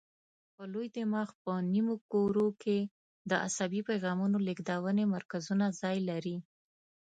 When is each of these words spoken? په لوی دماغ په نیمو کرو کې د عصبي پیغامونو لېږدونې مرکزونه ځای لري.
په 0.55 0.63
لوی 0.73 0.87
دماغ 0.97 1.29
په 1.43 1.53
نیمو 1.73 1.95
کرو 2.11 2.47
کې 2.61 2.77
د 3.29 3.31
عصبي 3.45 3.81
پیغامونو 3.89 4.37
لېږدونې 4.47 5.03
مرکزونه 5.15 5.65
ځای 5.81 5.97
لري. 6.09 6.37